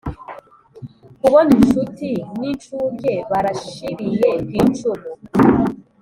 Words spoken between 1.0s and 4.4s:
Kubon inshuti n'incuke barashiriye